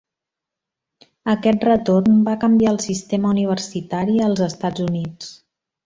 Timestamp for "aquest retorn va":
1.33-2.35